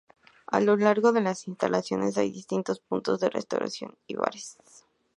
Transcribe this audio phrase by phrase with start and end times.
[0.47, 4.57] A lo largo de las instalaciones hay distintos puntos de restauración y bares.